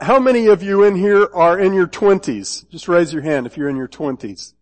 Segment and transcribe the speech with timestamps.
[0.00, 2.64] How many of you in here are in your twenties?
[2.70, 4.54] Just raise your hand if you're in your twenties.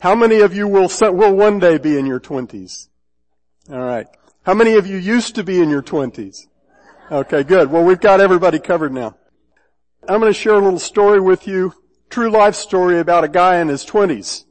[0.00, 2.88] How many of you will, will one day be in your twenties?
[3.68, 4.06] Alright.
[4.44, 6.46] How many of you used to be in your twenties?
[7.10, 7.70] Okay, good.
[7.70, 9.16] Well, we've got everybody covered now.
[10.08, 11.74] I'm going to share a little story with you,
[12.08, 14.46] true life story about a guy in his twenties.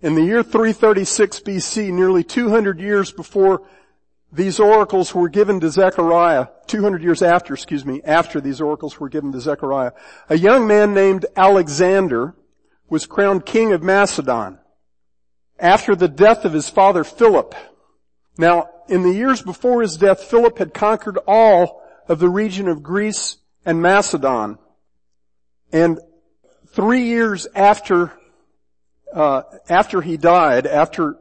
[0.00, 3.62] In the year 336 BC, nearly 200 years before
[4.32, 9.10] these oracles were given to Zechariah, 200 years after, excuse me, after these oracles were
[9.10, 9.92] given to Zechariah.
[10.30, 12.34] A young man named Alexander
[12.88, 14.58] was crowned king of Macedon
[15.58, 17.54] after the death of his father Philip.
[18.38, 22.82] Now, in the years before his death, Philip had conquered all of the region of
[22.82, 24.58] Greece and Macedon.
[25.72, 26.00] And
[26.68, 28.12] three years after,
[29.14, 31.16] uh, after he died, after,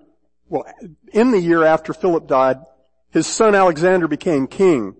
[0.48, 0.66] well,
[1.12, 2.58] in the year after Philip died,
[3.12, 4.96] his son Alexander became king.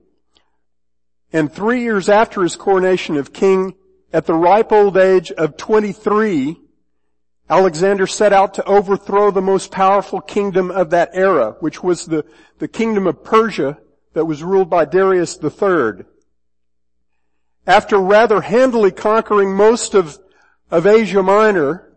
[1.34, 3.76] And three years after his coronation of king,
[4.14, 6.58] at the ripe old age of 23,
[7.50, 12.26] Alexander set out to overthrow the most powerful kingdom of that era, which was the,
[12.60, 13.78] the kingdom of Persia
[14.14, 16.06] that was ruled by Darius III.
[17.66, 20.20] After rather handily conquering most of,
[20.70, 21.94] of Asia Minor,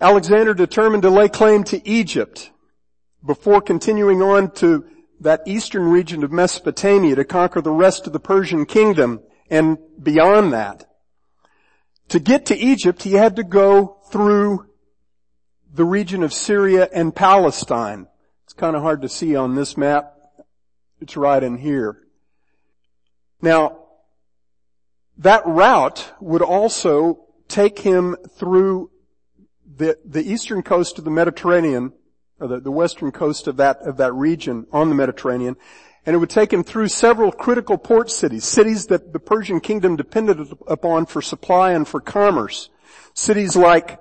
[0.00, 2.50] Alexander determined to lay claim to Egypt
[3.24, 4.84] before continuing on to
[5.20, 10.52] that eastern region of Mesopotamia to conquer the rest of the Persian kingdom and beyond
[10.52, 10.84] that.
[12.08, 14.66] To get to Egypt, he had to go through
[15.72, 18.06] the region of Syria and Palestine.
[18.44, 20.14] It's kind of hard to see on this map.
[21.00, 21.98] It's right in here.
[23.42, 23.78] Now,
[25.18, 28.90] that route would also take him through
[29.76, 31.92] the, the eastern coast of the Mediterranean
[32.40, 35.56] or the, the western coast of that, of that region on the Mediterranean.
[36.06, 39.96] And it would take him through several critical port cities, cities that the Persian kingdom
[39.96, 42.70] depended upon for supply and for commerce.
[43.14, 44.00] Cities like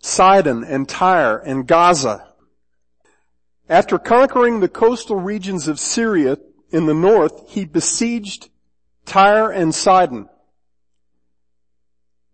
[0.00, 2.26] Sidon and Tyre and Gaza.
[3.68, 6.38] After conquering the coastal regions of Syria
[6.70, 8.48] in the north, he besieged
[9.04, 10.28] Tyre and Sidon.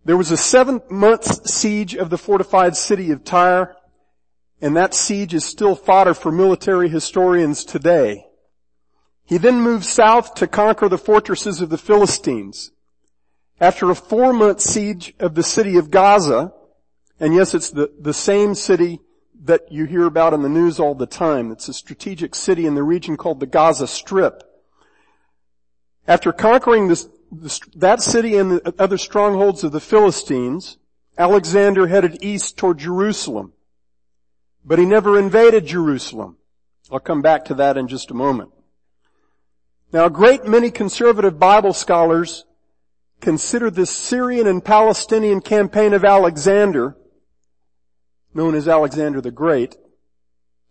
[0.04, 3.74] There was a seven month siege of the fortified city of Tyre
[4.64, 8.24] and that siege is still fodder for military historians today.
[9.22, 12.70] He then moved south to conquer the fortresses of the Philistines.
[13.60, 16.54] After a four month siege of the city of Gaza,
[17.20, 19.00] and yes, it's the, the same city
[19.42, 21.52] that you hear about in the news all the time.
[21.52, 24.44] It's a strategic city in the region called the Gaza Strip.
[26.08, 30.78] After conquering this, this, that city and the other strongholds of the Philistines,
[31.18, 33.52] Alexander headed east toward Jerusalem.
[34.64, 36.38] But he never invaded Jerusalem.
[36.90, 38.50] I'll come back to that in just a moment.
[39.92, 42.44] Now a great many conservative Bible scholars
[43.20, 46.96] consider this Syrian and Palestinian campaign of Alexander,
[48.34, 49.76] known as Alexander the Great,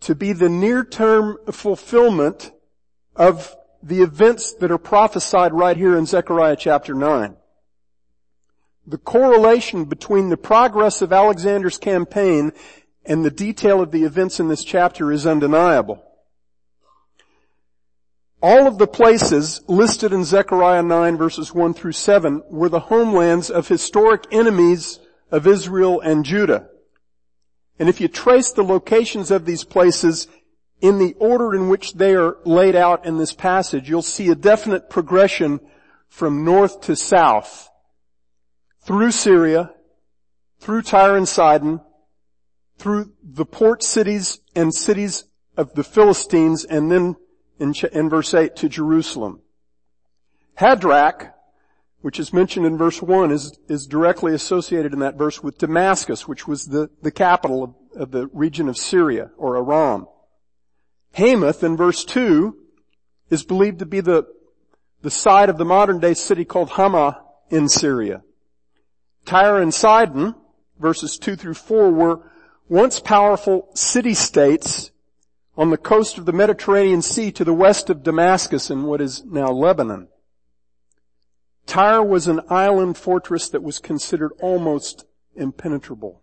[0.01, 2.51] to be the near-term fulfillment
[3.15, 7.35] of the events that are prophesied right here in Zechariah chapter 9.
[8.85, 12.51] The correlation between the progress of Alexander's campaign
[13.05, 16.03] and the detail of the events in this chapter is undeniable.
[18.41, 23.49] All of the places listed in Zechariah 9 verses 1 through 7 were the homelands
[23.49, 24.99] of historic enemies
[25.31, 26.67] of Israel and Judah.
[27.79, 30.27] And if you trace the locations of these places
[30.81, 34.35] in the order in which they are laid out in this passage, you'll see a
[34.35, 35.61] definite progression
[36.09, 37.69] from north to south,
[38.81, 39.71] through Syria,
[40.59, 41.79] through Tyre and Sidon,
[42.83, 45.23] through the port cities and cities
[45.55, 47.15] of the Philistines and then
[47.57, 49.39] in, in verse 8 to Jerusalem.
[50.59, 51.31] Hadrach,
[52.01, 56.27] which is mentioned in verse 1, is, is directly associated in that verse with Damascus,
[56.27, 60.05] which was the, the capital of, of the region of Syria, or Aram.
[61.13, 62.53] Hamath in verse 2
[63.29, 64.25] is believed to be the,
[65.01, 68.23] the site of the modern day city called Hama in Syria.
[69.23, 70.35] Tyre and Sidon,
[70.77, 72.29] verses 2 through 4, were
[72.67, 74.91] once powerful city-states
[75.55, 79.23] on the coast of the Mediterranean Sea to the west of Damascus in what is
[79.25, 80.07] now Lebanon.
[81.65, 85.05] Tyre was an island fortress that was considered almost
[85.35, 86.21] impenetrable.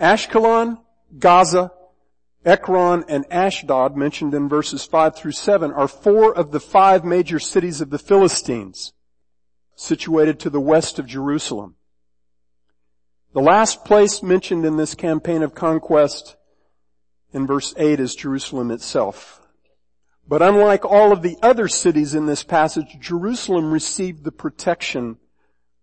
[0.00, 0.80] Ashkelon,
[1.18, 1.70] Gaza,
[2.44, 7.38] Ekron, and Ashdod mentioned in verses 5 through 7 are four of the five major
[7.38, 8.92] cities of the Philistines
[9.74, 11.76] situated to the west of Jerusalem.
[13.36, 16.36] The last place mentioned in this campaign of conquest
[17.34, 19.42] in verse 8 is Jerusalem itself.
[20.26, 25.18] But unlike all of the other cities in this passage, Jerusalem received the protection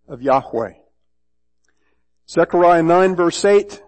[0.08, 0.74] of Yahweh.
[2.28, 3.84] Zechariah 9 verse 8,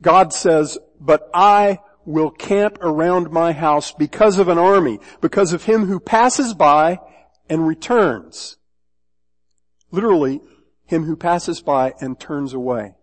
[0.00, 5.64] God says, but I will camp around my house because of an army, because of
[5.64, 7.00] him who passes by
[7.50, 8.58] and returns.
[9.90, 10.40] Literally,
[10.84, 12.94] him who passes by and turns away.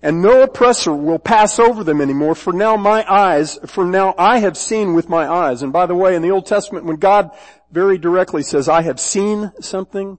[0.00, 4.38] And no oppressor will pass over them anymore, for now my eyes, for now I
[4.38, 5.62] have seen with my eyes.
[5.62, 7.30] And by the way, in the Old Testament, when God
[7.72, 10.18] very directly says, I have seen something,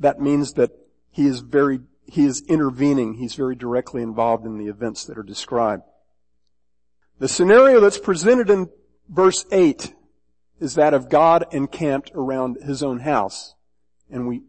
[0.00, 0.72] that means that
[1.10, 3.14] He is very, He is intervening.
[3.14, 5.84] He's very directly involved in the events that are described.
[7.20, 8.68] The scenario that's presented in
[9.08, 9.94] verse 8
[10.58, 13.54] is that of God encamped around His own house.
[14.10, 14.42] And we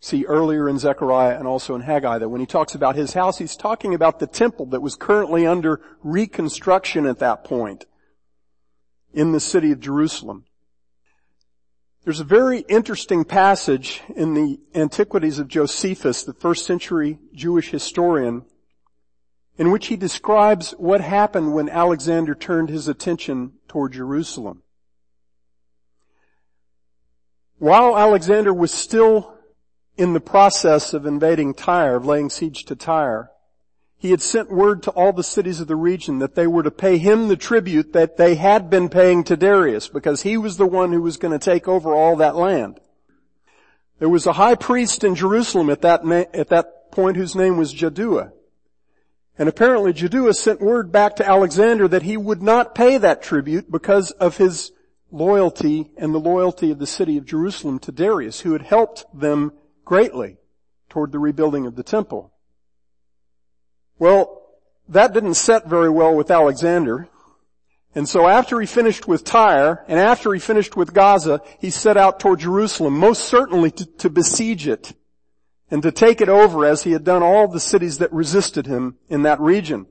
[0.00, 3.38] see earlier in Zechariah and also in Haggai that when he talks about his house,
[3.38, 7.84] he's talking about the temple that was currently under reconstruction at that point
[9.12, 10.44] in the city of Jerusalem.
[12.04, 18.46] There's a very interesting passage in the Antiquities of Josephus, the first century Jewish historian,
[19.58, 24.62] in which he describes what happened when Alexander turned his attention toward Jerusalem.
[27.58, 29.36] While Alexander was still
[29.96, 33.30] in the process of invading Tyre, of laying siege to Tyre,
[34.00, 36.70] he had sent word to all the cities of the region that they were to
[36.70, 40.66] pay him the tribute that they had been paying to Darius because he was the
[40.66, 42.80] one who was going to take over all that land.
[43.98, 47.58] There was a high priest in Jerusalem at that, na- at that point whose name
[47.58, 48.32] was Jaddua.
[49.38, 53.70] And apparently Jaddua sent word back to Alexander that he would not pay that tribute
[53.70, 54.72] because of his
[55.10, 59.52] loyalty and the loyalty of the city of Jerusalem to Darius, who had helped them
[59.90, 60.36] greatly
[60.88, 62.32] toward the rebuilding of the temple.
[63.98, 64.40] Well,
[64.88, 67.08] that didn't set very well with Alexander.
[67.92, 71.96] And so after he finished with Tyre, and after he finished with Gaza, he set
[71.96, 74.92] out toward Jerusalem, most certainly to, to, besiege it,
[75.72, 78.96] and to take it over as he had done all the cities that resisted him
[79.08, 79.86] in that region.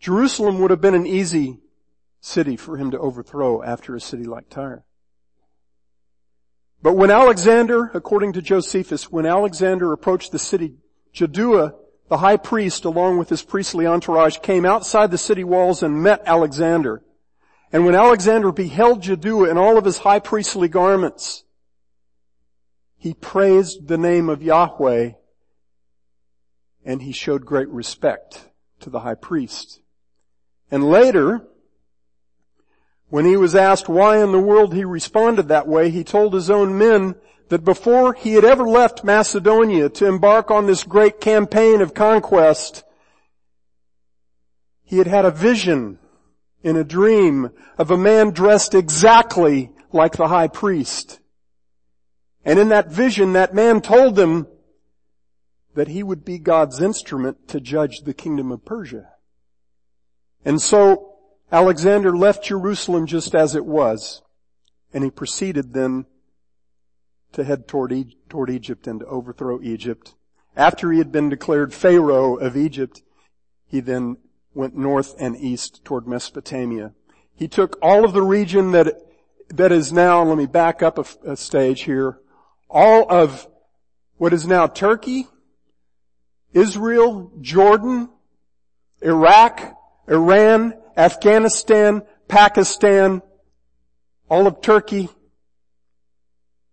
[0.00, 1.60] Jerusalem would have been an easy
[2.20, 4.84] city for him to overthrow after a city like Tyre.
[6.82, 10.74] But when Alexander, according to Josephus, when Alexander approached the city,
[11.14, 11.74] Jaddua,
[12.08, 16.22] the high priest, along with his priestly entourage, came outside the city walls and met
[16.26, 17.02] Alexander.
[17.72, 21.44] And when Alexander beheld Jaddua in all of his high priestly garments,
[22.98, 25.12] he praised the name of Yahweh
[26.84, 28.48] and he showed great respect
[28.80, 29.80] to the high priest.
[30.70, 31.46] And later,
[33.12, 36.48] when he was asked why in the world he responded that way, he told his
[36.48, 37.14] own men
[37.50, 42.84] that before he had ever left Macedonia to embark on this great campaign of conquest,
[44.82, 45.98] he had had a vision
[46.62, 51.20] in a dream of a man dressed exactly like the high priest.
[52.46, 54.46] And in that vision, that man told them
[55.74, 59.10] that he would be God's instrument to judge the kingdom of Persia.
[60.46, 61.11] And so
[61.52, 64.22] Alexander left Jerusalem just as it was,
[64.94, 66.06] and he proceeded then
[67.32, 70.14] to head toward, e- toward Egypt and to overthrow Egypt.
[70.56, 73.02] After he had been declared Pharaoh of Egypt,
[73.66, 74.16] he then
[74.54, 76.92] went north and east toward Mesopotamia.
[77.34, 78.94] He took all of the region that,
[79.48, 82.18] that is now, let me back up a, a stage here,
[82.70, 83.46] all of
[84.16, 85.26] what is now Turkey,
[86.54, 88.08] Israel, Jordan,
[89.02, 89.74] Iraq,
[90.08, 93.22] Iran, Afghanistan, Pakistan,
[94.28, 95.08] all of Turkey.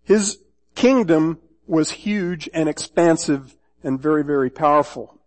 [0.03, 0.39] His
[0.75, 5.19] kingdom was huge and expansive and very, very powerful.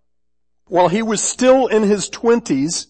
[0.67, 2.87] While he was still in his twenties,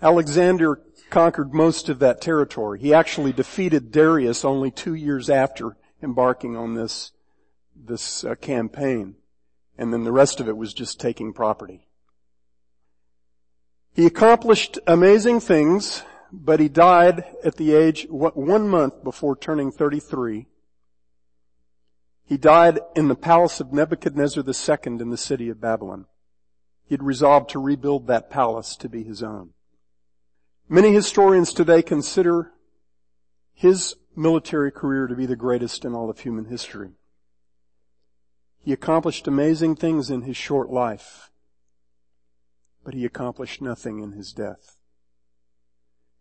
[0.00, 0.80] Alexander
[1.10, 2.80] conquered most of that territory.
[2.80, 7.12] He actually defeated Darius only two years after embarking on this,
[7.76, 9.16] this uh, campaign.
[9.78, 11.86] And then the rest of it was just taking property.
[13.94, 20.46] He accomplished amazing things, but he died at the age, one month before turning 33.
[22.24, 26.06] He died in the palace of Nebuchadnezzar II in the city of Babylon.
[26.86, 29.50] He had resolved to rebuild that palace to be his own.
[30.70, 32.52] Many historians today consider
[33.52, 36.92] his military career to be the greatest in all of human history.
[38.64, 41.31] He accomplished amazing things in his short life
[42.84, 44.76] but he accomplished nothing in his death.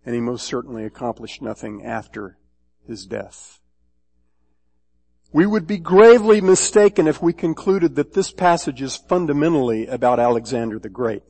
[0.05, 2.37] And he most certainly accomplished nothing after
[2.87, 3.59] his death.
[5.33, 10.77] We would be gravely mistaken if we concluded that this passage is fundamentally about Alexander
[10.77, 11.23] the Great.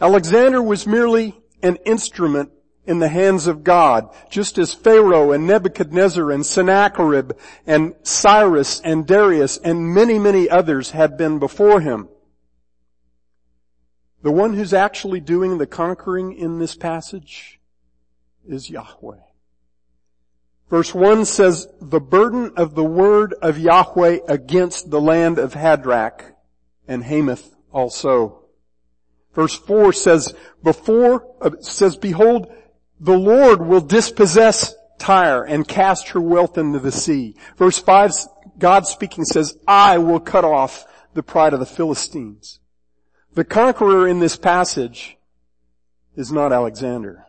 [0.00, 2.50] Alexander was merely an instrument
[2.86, 7.32] in the hands of God, just as Pharaoh and Nebuchadnezzar and Sennacherib
[7.66, 12.08] and Cyrus and Darius and many, many others had been before him.
[14.26, 17.60] The one who's actually doing the conquering in this passage
[18.44, 19.20] is Yahweh.
[20.68, 26.32] Verse 1 says, the burden of the word of Yahweh against the land of Hadrach
[26.88, 28.46] and Hamath also.
[29.32, 32.52] Verse 4 says, before, uh, says, behold,
[32.98, 37.36] the Lord will dispossess Tyre and cast her wealth into the sea.
[37.56, 38.10] Verse 5,
[38.58, 42.58] God speaking says, I will cut off the pride of the Philistines.
[43.36, 45.18] The conqueror in this passage
[46.16, 47.26] is not Alexander.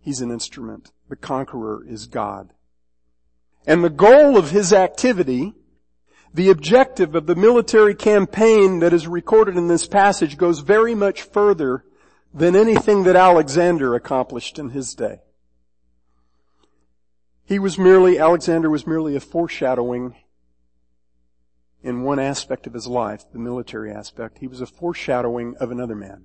[0.00, 0.92] He's an instrument.
[1.10, 2.54] The conqueror is God.
[3.66, 5.52] And the goal of his activity,
[6.32, 11.20] the objective of the military campaign that is recorded in this passage goes very much
[11.20, 11.84] further
[12.32, 15.20] than anything that Alexander accomplished in his day.
[17.44, 20.16] He was merely, Alexander was merely a foreshadowing
[21.84, 25.94] in one aspect of his life, the military aspect, he was a foreshadowing of another
[25.94, 26.24] man.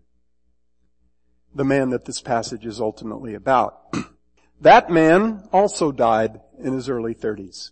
[1.54, 3.94] The man that this passage is ultimately about.
[4.62, 7.72] that man also died in his early 30s.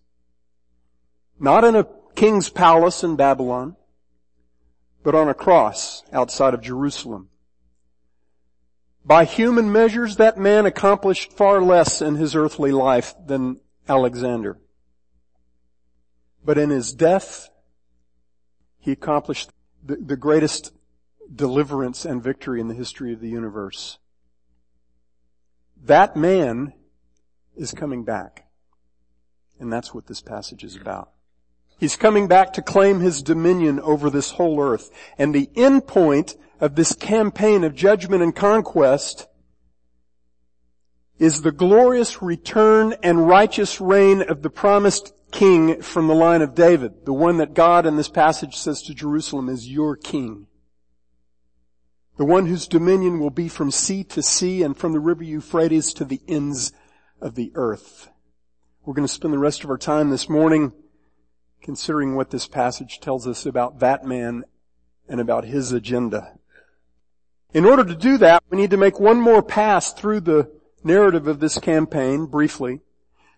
[1.39, 3.77] Not in a king's palace in Babylon,
[5.01, 7.29] but on a cross outside of Jerusalem.
[9.05, 14.57] By human measures, that man accomplished far less in his earthly life than Alexander.
[16.43, 17.49] But in his death,
[18.87, 19.49] he accomplished
[19.85, 20.71] the, the greatest
[21.35, 23.97] deliverance and victory in the history of the universe.
[25.83, 26.71] That man
[27.53, 28.47] is coming back.
[29.59, 31.11] And that's what this passage is about.
[31.77, 34.89] He's coming back to claim his dominion over this whole earth.
[35.17, 39.27] And the end point of this campaign of judgment and conquest
[41.19, 46.55] is the glorious return and righteous reign of the promised king from the line of
[46.55, 47.05] David.
[47.05, 50.47] The one that God in this passage says to Jerusalem is your king.
[52.17, 55.93] The one whose dominion will be from sea to sea and from the river Euphrates
[55.93, 56.71] to the ends
[57.21, 58.09] of the earth.
[58.83, 60.71] We're going to spend the rest of our time this morning
[61.61, 64.45] considering what this passage tells us about that man
[65.07, 66.37] and about his agenda.
[67.53, 70.51] In order to do that, we need to make one more pass through the
[70.83, 72.81] narrative of this campaign briefly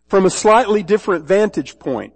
[0.09, 2.13] from a slightly different vantage point.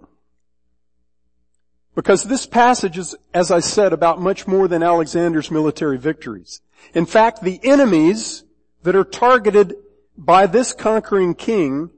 [1.94, 6.60] Because this passage is, as I said, about much more than Alexander's military victories.
[6.92, 8.44] In fact, the enemies
[8.82, 9.76] that are targeted
[10.18, 11.90] by this conquering king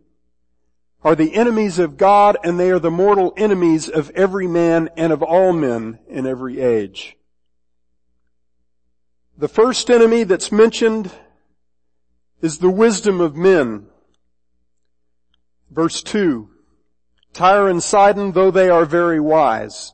[1.03, 5.13] are the enemies of God and they are the mortal enemies of every man and
[5.13, 7.17] of all men in every age.
[9.39, 11.11] The first enemy that's mentioned
[12.43, 13.87] is the wisdom of men.
[15.71, 16.49] Verse 2.
[17.33, 19.93] Tyre and Sidon, though they are very wise.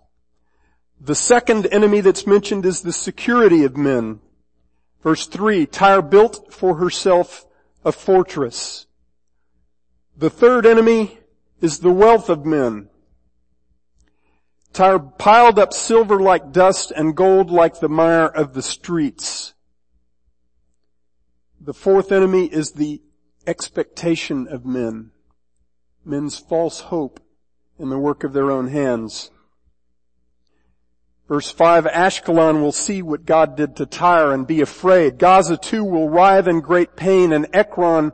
[1.00, 4.21] The second enemy that's mentioned is the security of men.
[5.02, 5.67] Verse 3.
[5.67, 7.45] Tyre built for herself
[7.85, 8.87] a fortress.
[10.17, 11.19] The third enemy
[11.61, 12.88] is the wealth of men.
[14.73, 19.55] Tyre piled up silver like dust and gold like the mire of the streets.
[21.61, 23.02] The fourth enemy is the
[23.47, 25.12] expectation of men
[26.04, 27.21] men's false hope
[27.78, 29.30] in the work of their own hands.
[31.28, 35.18] Verse 5, Ashkelon will see what God did to Tyre and be afraid.
[35.18, 38.12] Gaza too will writhe in great pain and Ekron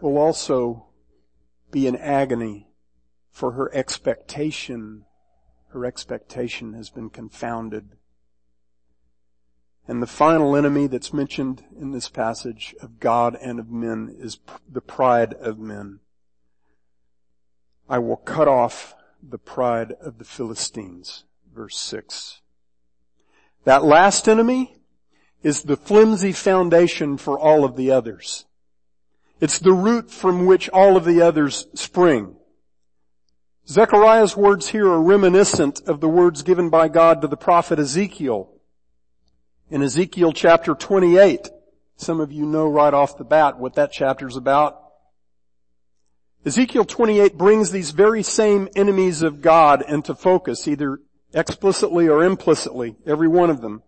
[0.00, 0.86] will also
[1.70, 2.68] be in agony
[3.30, 5.04] for her expectation.
[5.68, 7.96] Her expectation has been confounded.
[9.86, 14.38] And the final enemy that's mentioned in this passage of God and of men is
[14.70, 16.00] the pride of men.
[17.90, 21.24] I will cut off the pride of the Philistines.
[21.52, 22.40] Verse 6.
[23.64, 24.76] That last enemy
[25.42, 28.46] is the flimsy foundation for all of the others.
[29.40, 32.36] It's the root from which all of the others spring.
[33.66, 38.52] Zechariah's words here are reminiscent of the words given by God to the prophet Ezekiel.
[39.68, 41.48] In Ezekiel chapter 28,
[41.96, 44.79] some of you know right off the bat what that chapter's about.
[46.44, 51.00] Ezekiel 28 brings these very same enemies of God into focus, either
[51.34, 53.82] explicitly or implicitly, every one of them.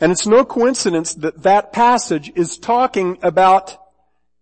[0.00, 3.78] And it's no coincidence that that passage is talking about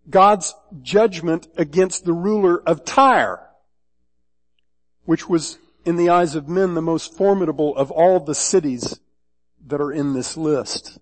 [0.09, 3.47] God's judgment against the ruler of Tyre,
[5.05, 8.99] which was in the eyes of men the most formidable of all the cities
[9.67, 10.99] that are in this list.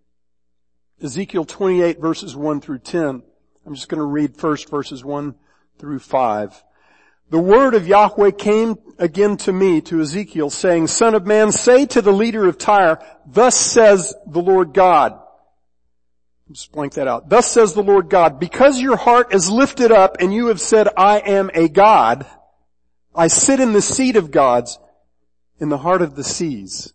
[1.01, 3.23] Ezekiel 28 verses 1 through 10.
[3.65, 5.35] I'm just going to read first verses 1
[5.79, 6.63] through 5.
[7.29, 11.85] The word of Yahweh came again to me, to Ezekiel, saying, Son of man, say
[11.87, 15.19] to the leader of Tyre, thus says the Lord God.
[16.49, 17.27] Just blank that out.
[17.27, 20.87] Thus says the Lord God, because your heart is lifted up and you have said,
[20.95, 22.25] I am a God,
[23.13, 24.79] I sit in the seat of gods
[25.59, 26.93] in the heart of the seas.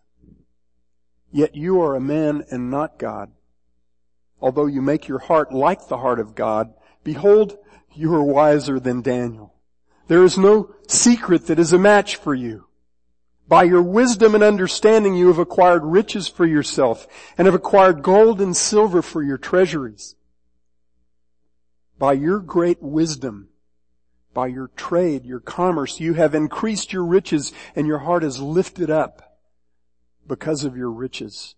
[1.31, 3.31] Yet you are a man and not God.
[4.41, 6.73] Although you make your heart like the heart of God,
[7.05, 7.57] behold,
[7.95, 9.55] you are wiser than Daniel.
[10.09, 12.67] There is no secret that is a match for you.
[13.49, 17.07] By your wisdom and understanding you have acquired riches for yourself
[17.37, 20.15] and have acquired gold and silver for your treasuries.
[21.99, 23.49] By your great wisdom,
[24.33, 28.91] by your trade, your commerce, you have increased your riches and your heart is lifted
[28.91, 29.39] up
[30.27, 31.55] because of your riches.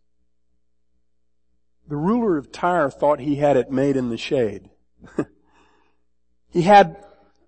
[1.87, 4.71] The ruler of Tyre thought he had it made in the shade.
[6.55, 6.97] he had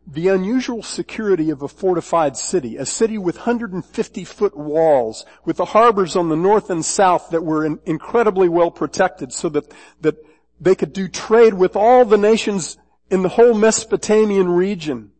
[0.04, 5.64] the unusual security of a fortified city, a city with 150 foot walls, with the
[5.64, 10.16] harbors on the north and south that were in, incredibly well protected so that, that
[10.60, 15.12] they could do trade with all the nations in the whole Mesopotamian region.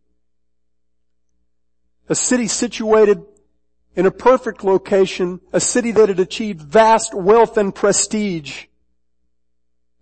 [2.09, 3.23] A city situated
[3.95, 8.65] in a perfect location, a city that had achieved vast wealth and prestige,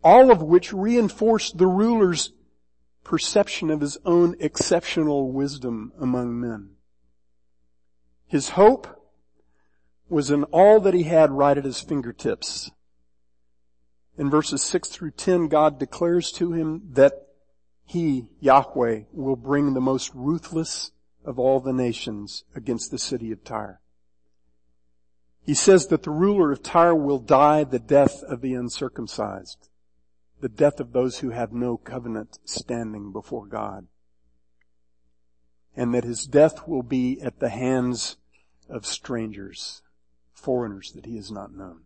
[0.03, 2.31] all of which reinforced the ruler's
[3.05, 6.71] perception of his own exceptional wisdom among men.
[8.27, 8.88] His hope
[10.09, 12.71] was in all that he had right at his fingertips.
[14.17, 17.13] In verses 6 through 10, God declares to him that
[17.85, 20.91] he, Yahweh, will bring the most ruthless
[21.24, 23.79] of all the nations against the city of Tyre.
[25.43, 29.69] He says that the ruler of Tyre will die the death of the uncircumcised
[30.41, 33.87] the death of those who have no covenant standing before God.
[35.75, 38.17] And that his death will be at the hands
[38.69, 39.81] of strangers,
[40.33, 41.81] foreigners that he has not known.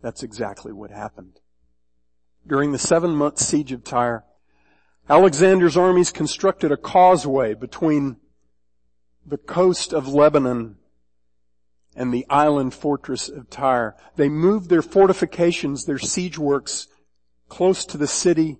[0.00, 1.40] That's exactly what happened.
[2.46, 4.24] During the seven month siege of Tyre,
[5.08, 8.16] Alexander's armies constructed a causeway between
[9.24, 10.76] the coast of Lebanon
[11.94, 13.94] and the island fortress of Tyre.
[14.16, 16.88] They moved their fortifications, their siege works
[17.52, 18.56] close to the city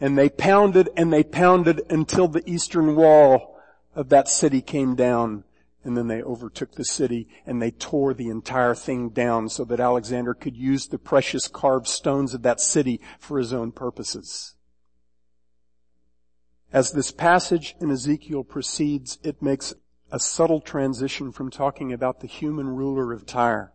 [0.00, 3.60] and they pounded and they pounded until the eastern wall
[3.94, 5.44] of that city came down
[5.84, 9.80] and then they overtook the city and they tore the entire thing down so that
[9.80, 14.54] Alexander could use the precious carved stones of that city for his own purposes.
[16.72, 19.74] As this passage in Ezekiel proceeds, it makes
[20.10, 23.74] a subtle transition from talking about the human ruler of Tyre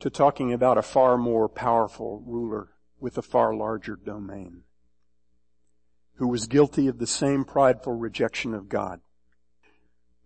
[0.00, 2.73] to talking about a far more powerful ruler
[3.04, 4.62] with a far larger domain,
[6.14, 8.98] who was guilty of the same prideful rejection of God.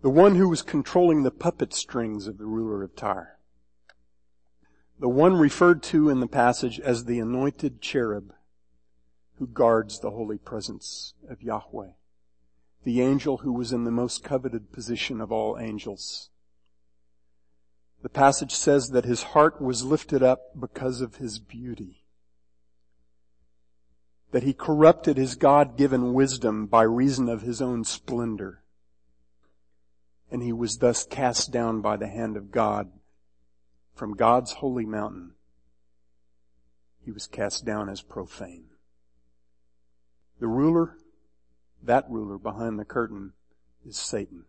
[0.00, 3.36] The one who was controlling the puppet strings of the ruler of Tyre.
[5.00, 8.32] The one referred to in the passage as the anointed cherub
[9.38, 11.94] who guards the holy presence of Yahweh.
[12.84, 16.30] The angel who was in the most coveted position of all angels.
[18.02, 22.04] The passage says that his heart was lifted up because of his beauty
[24.30, 28.62] that he corrupted his God-given wisdom by reason of his own splendor.
[30.30, 32.90] And he was thus cast down by the hand of God
[33.94, 35.32] from God's holy mountain.
[37.04, 38.66] He was cast down as profane.
[40.40, 40.98] The ruler,
[41.82, 43.32] that ruler behind the curtain
[43.86, 44.44] is Satan.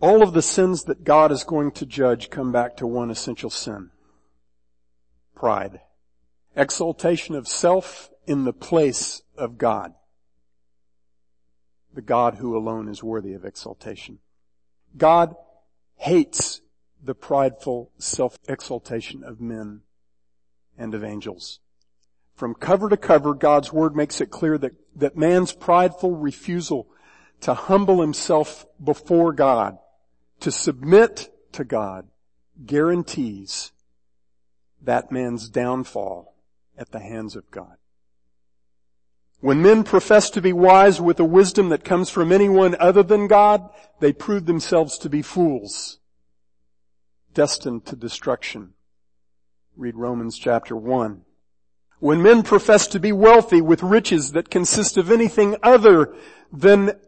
[0.00, 3.50] All of the sins that God is going to judge come back to one essential
[3.50, 3.90] sin.
[5.34, 5.80] Pride.
[6.54, 9.92] Exaltation of self in the place of God.
[11.92, 14.20] The God who alone is worthy of exaltation.
[14.96, 15.34] God
[15.96, 16.60] hates
[17.02, 19.80] the prideful self-exaltation of men
[20.78, 21.58] and of angels.
[22.36, 26.86] From cover to cover, God's word makes it clear that, that man's prideful refusal
[27.40, 29.76] to humble himself before God,
[30.38, 32.06] to submit to God,
[32.64, 33.72] guarantees
[34.80, 36.36] that man's downfall
[36.78, 37.79] at the hands of God.
[39.40, 43.26] When men profess to be wise with a wisdom that comes from anyone other than
[43.26, 45.98] God, they prove themselves to be fools,
[47.32, 48.74] destined to destruction.
[49.76, 51.22] Read Romans chapter 1.
[52.00, 56.14] When men profess to be wealthy with riches that consist of anything other
[56.52, 56.98] than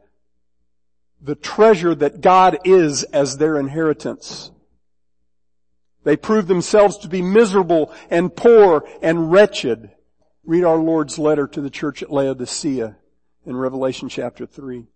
[1.21, 4.51] the treasure that God is as their inheritance,
[6.05, 9.91] they prove themselves to be miserable and poor and wretched
[10.45, 12.97] Read our Lord's letter to the church at Laodicea
[13.47, 14.87] in Revelation chapter 3.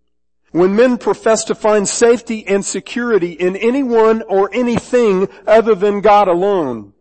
[0.51, 6.27] When men profess to find safety and security in anyone or anything other than God
[6.27, 6.95] alone,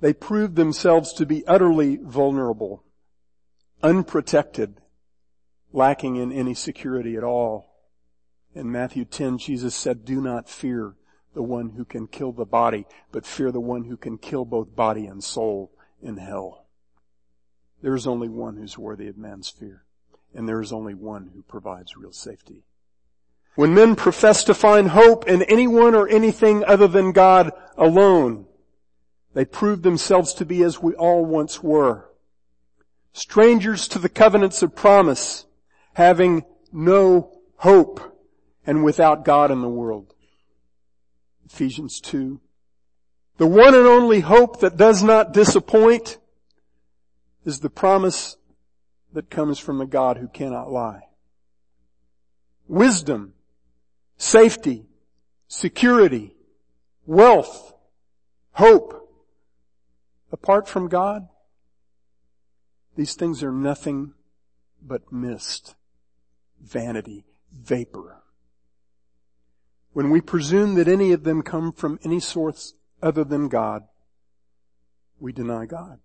[0.00, 2.84] they prove themselves to be utterly vulnerable,
[3.82, 4.80] unprotected,
[5.72, 7.66] lacking in any security at all.
[8.54, 10.94] In Matthew 10, Jesus said, do not fear
[11.34, 14.74] the one who can kill the body, but fear the one who can kill both
[14.74, 15.72] body and soul
[16.02, 16.67] in hell.
[17.80, 19.84] There is only one who's worthy of man's fear,
[20.34, 22.64] and there is only one who provides real safety.
[23.54, 28.46] When men profess to find hope in anyone or anything other than God alone,
[29.34, 32.08] they prove themselves to be as we all once were.
[33.12, 35.46] Strangers to the covenants of promise,
[35.94, 38.16] having no hope
[38.66, 40.14] and without God in the world.
[41.46, 42.40] Ephesians 2.
[43.38, 46.18] The one and only hope that does not disappoint
[47.48, 48.36] is the promise
[49.14, 51.04] that comes from the God who cannot lie.
[52.68, 53.32] Wisdom,
[54.18, 54.84] safety,
[55.48, 56.36] security,
[57.06, 57.72] wealth,
[58.52, 59.10] hope.
[60.30, 61.26] Apart from God,
[62.96, 64.12] these things are nothing
[64.82, 65.74] but mist,
[66.60, 68.18] vanity, vapor.
[69.94, 73.84] When we presume that any of them come from any source other than God,
[75.18, 76.00] we deny God.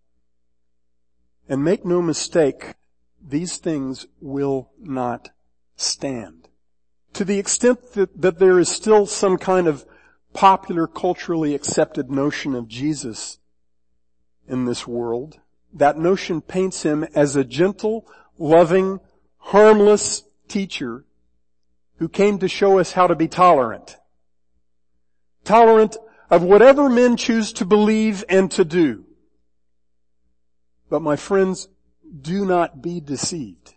[1.47, 2.75] And make no mistake,
[3.25, 5.29] these things will not
[5.75, 6.47] stand.
[7.13, 9.85] To the extent that, that there is still some kind of
[10.33, 13.37] popular culturally accepted notion of Jesus
[14.47, 15.39] in this world,
[15.73, 18.99] that notion paints him as a gentle, loving,
[19.37, 21.05] harmless teacher
[21.97, 23.97] who came to show us how to be tolerant.
[25.43, 25.97] Tolerant
[26.29, 29.05] of whatever men choose to believe and to do.
[30.93, 31.69] But my friends,
[32.21, 33.73] do not be deceived.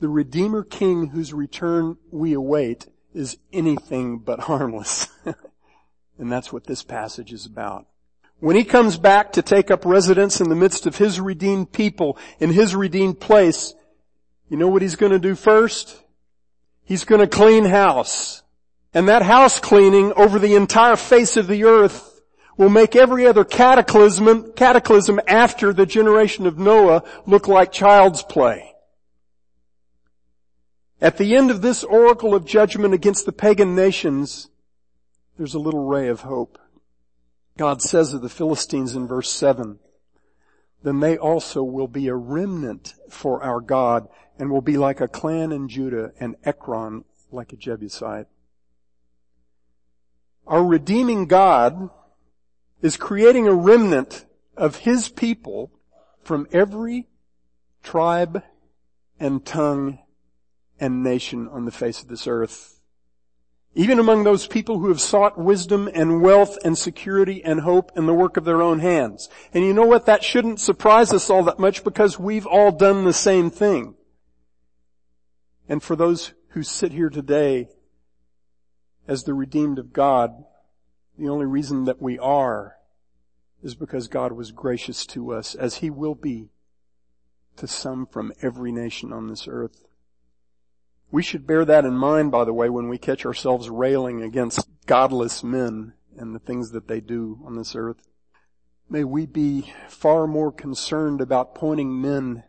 [0.00, 5.08] The Redeemer King whose return we await is anything but harmless.
[6.18, 7.86] and that's what this passage is about.
[8.38, 12.18] When he comes back to take up residence in the midst of his redeemed people
[12.38, 13.74] in his redeemed place,
[14.50, 16.02] you know what he's going to do first?
[16.84, 18.42] He's going to clean house.
[18.92, 22.15] And that house cleaning over the entire face of the earth
[22.56, 28.74] will make every other cataclysm, cataclysm after the generation of Noah look like child's play.
[31.00, 34.48] At the end of this oracle of judgment against the pagan nations,
[35.36, 36.58] there's a little ray of hope.
[37.58, 39.78] God says of the Philistines in verse 7,
[40.82, 45.08] then they also will be a remnant for our God and will be like a
[45.08, 48.26] clan in Judah and Ekron like a Jebusite.
[50.46, 51.90] Our redeeming God
[52.86, 54.24] is creating a remnant
[54.56, 55.72] of His people
[56.22, 57.08] from every
[57.82, 58.44] tribe
[59.18, 59.98] and tongue
[60.78, 62.80] and nation on the face of this earth.
[63.74, 68.06] Even among those people who have sought wisdom and wealth and security and hope in
[68.06, 69.28] the work of their own hands.
[69.52, 70.06] And you know what?
[70.06, 73.96] That shouldn't surprise us all that much because we've all done the same thing.
[75.68, 77.68] And for those who sit here today
[79.08, 80.30] as the redeemed of God,
[81.18, 82.75] the only reason that we are
[83.66, 86.50] is because God was gracious to us as He will be
[87.56, 89.82] to some from every nation on this earth.
[91.10, 94.68] We should bear that in mind, by the way, when we catch ourselves railing against
[94.86, 98.08] godless men and the things that they do on this earth.
[98.88, 102.44] May we be far more concerned about pointing men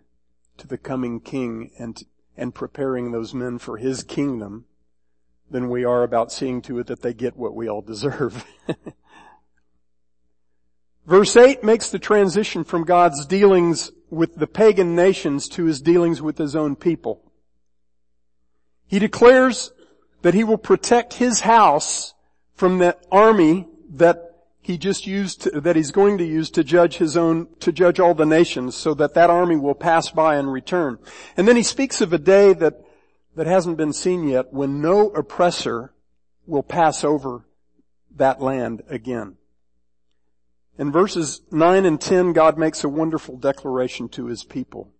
[0.57, 1.99] to the coming King and,
[2.35, 4.65] and preparing those men for His kingdom
[5.49, 8.45] than we are about seeing to it that they get what we all deserve.
[11.07, 16.21] Verse 8 makes the transition from God's dealings with the pagan nations to His dealings
[16.21, 17.31] with His own people.
[18.87, 19.71] He declares
[20.21, 22.13] that he will protect his house
[22.55, 24.23] from that army that
[24.59, 27.99] he just used, to, that he's going to use to judge his own, to judge
[27.99, 30.97] all the nations so that that army will pass by and return.
[31.37, 32.81] And then he speaks of a day that,
[33.35, 35.93] that hasn't been seen yet when no oppressor
[36.45, 37.45] will pass over
[38.15, 39.37] that land again.
[40.77, 44.91] In verses 9 and 10, God makes a wonderful declaration to his people.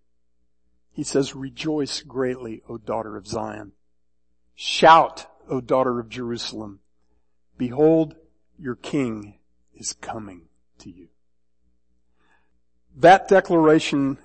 [0.91, 3.73] He says, rejoice greatly, O daughter of Zion.
[4.55, 6.79] Shout, O daughter of Jerusalem.
[7.57, 8.15] Behold,
[8.57, 9.37] your king
[9.75, 10.43] is coming
[10.79, 11.09] to you.
[12.95, 14.17] That declaration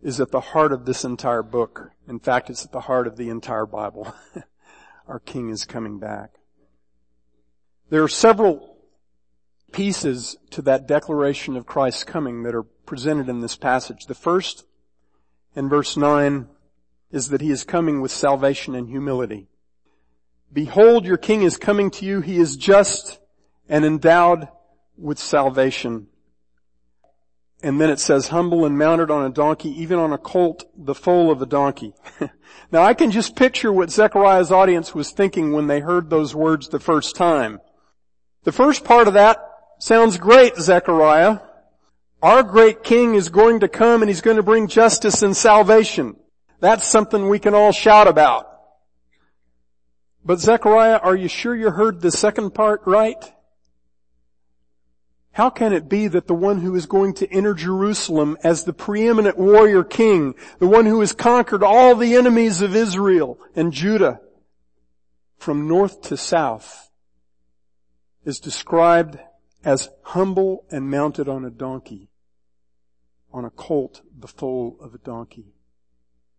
[0.00, 1.90] is at the heart of this entire book.
[2.06, 4.14] In fact, it's at the heart of the entire Bible.
[5.08, 6.34] Our king is coming back.
[7.90, 8.75] There are several
[9.76, 14.06] pieces to that declaration of Christ's coming that are presented in this passage.
[14.06, 14.64] The first,
[15.54, 16.48] in verse 9,
[17.12, 19.48] is that he is coming with salvation and humility.
[20.50, 22.22] Behold, your king is coming to you.
[22.22, 23.20] He is just
[23.68, 24.48] and endowed
[24.96, 26.06] with salvation.
[27.62, 30.94] And then it says, humble and mounted on a donkey, even on a colt, the
[30.94, 31.92] foal of a donkey.
[32.72, 36.70] now I can just picture what Zechariah's audience was thinking when they heard those words
[36.70, 37.60] the first time.
[38.44, 39.42] The first part of that
[39.78, 41.40] sounds great, Zechariah.
[42.22, 46.16] Our great king is going to come and he's going to bring justice and salvation.
[46.60, 48.46] That's something we can all shout about.
[50.24, 53.22] But Zechariah, are you sure you heard the second part right?
[55.36, 58.72] How can it be that the one who is going to enter Jerusalem as the
[58.72, 64.20] preeminent warrior king, the one who has conquered all the enemies of Israel and Judah
[65.36, 66.90] from north to south,
[68.24, 69.18] is described
[69.66, 72.08] as humble and mounted on a donkey,
[73.32, 75.56] on a colt, the foal of a donkey.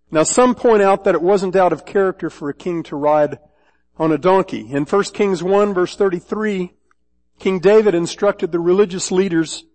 [0.09, 3.37] Now some point out that it wasn't out of character for a king to ride
[3.97, 4.71] on a donkey.
[4.71, 6.71] In 1 Kings 1 verse 33,
[7.37, 9.65] King David instructed the religious leaders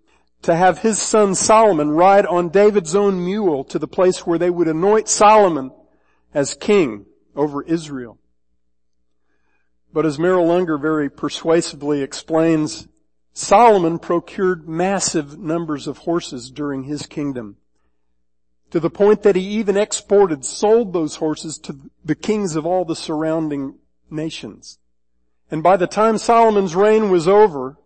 [0.40, 4.50] to have his son Solomon ride on David's own mule to the place where they
[4.50, 5.72] would anoint Solomon
[6.32, 7.04] as king
[7.36, 8.18] over Israel.
[9.92, 12.88] But as Merrill Unger very persuasively explains,
[13.32, 17.56] Solomon procured massive numbers of horses during his kingdom
[18.72, 22.86] to the point that he even exported, sold those horses to the kings of all
[22.86, 23.74] the surrounding
[24.10, 24.78] nations.
[25.50, 27.76] And by the time Solomon's reign was over,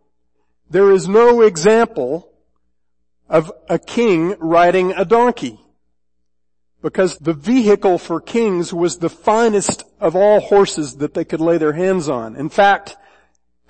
[0.71, 2.33] there is no example
[3.29, 5.59] of a king riding a donkey.
[6.83, 11.59] Because the vehicle for kings was the finest of all horses that they could lay
[11.59, 12.37] their hands on.
[12.37, 12.97] In fact,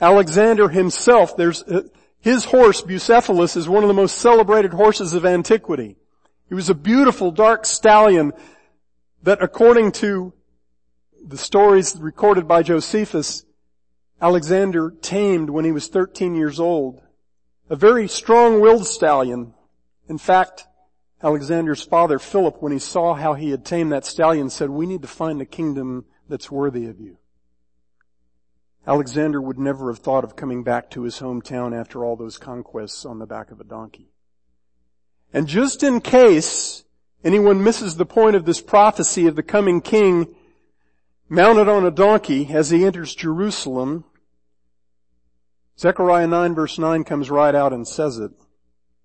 [0.00, 1.82] Alexander himself, there's, uh,
[2.20, 5.96] his horse, Bucephalus, is one of the most celebrated horses of antiquity.
[6.48, 8.32] He was a beautiful dark stallion
[9.22, 10.32] that according to
[11.24, 13.44] the stories recorded by Josephus,
[14.20, 17.02] Alexander tamed when he was 13 years old.
[17.68, 19.54] A very strong-willed stallion.
[20.08, 20.66] In fact,
[21.22, 25.02] Alexander's father, Philip, when he saw how he had tamed that stallion, said, we need
[25.02, 27.18] to find a kingdom that's worthy of you.
[28.86, 33.04] Alexander would never have thought of coming back to his hometown after all those conquests
[33.04, 34.10] on the back of a donkey.
[35.32, 36.84] And just in case
[37.24, 40.34] anyone misses the point of this prophecy of the coming king,
[41.28, 44.04] mounted on a donkey as he enters Jerusalem,
[45.78, 48.30] Zechariah 9 verse 9 comes right out and says it.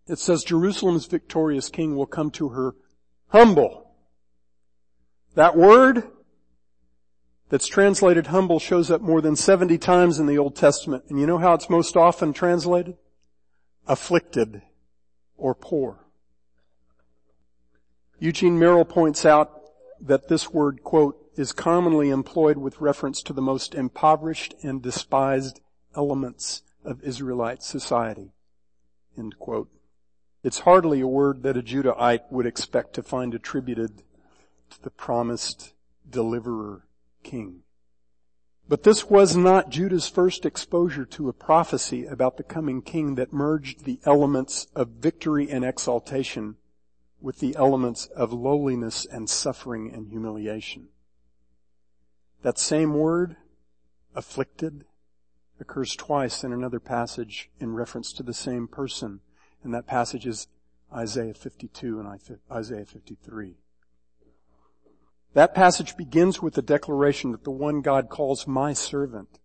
[0.08, 2.76] It says Jerusalem's victorious king will come to her
[3.30, 3.96] humble.
[5.34, 6.04] That word
[7.52, 11.04] that's translated humble shows up more than 70 times in the Old Testament.
[11.10, 12.96] And you know how it's most often translated?
[13.86, 14.62] Afflicted
[15.36, 16.06] or poor.
[18.20, 19.52] Eugene Merrill points out
[20.00, 25.60] that this word, quote, is commonly employed with reference to the most impoverished and despised
[25.94, 28.32] elements of Israelite society.
[29.18, 29.70] End quote.
[30.42, 34.04] It's hardly a word that a Judahite would expect to find attributed
[34.70, 35.74] to the promised
[36.10, 36.84] deliverer
[37.24, 37.64] king.
[38.68, 43.34] But this was not Judah's first exposure to a prophecy about the coming king that
[43.34, 46.56] merged the elements of victory and exaltation
[47.20, 50.88] with the elements of lowliness and suffering and humiliation.
[52.44, 53.36] That same word,
[54.16, 54.86] afflicted,
[55.60, 59.20] occurs twice in another passage in reference to the same person.
[59.64, 60.48] And that passage is
[60.92, 62.20] Isaiah 52 and
[62.52, 63.58] Isaiah 53.
[65.34, 69.40] That passage begins with the declaration that the one God calls my servant